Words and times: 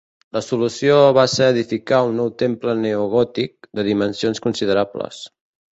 La 0.35 0.41
solució 0.45 0.95
va 1.17 1.25
ser 1.33 1.49
edificar 1.55 2.01
un 2.07 2.17
nou 2.23 2.33
temple 2.45 2.75
neogòtic, 2.81 3.73
de 3.81 3.89
dimensions 3.93 4.45
considerables. 4.49 5.27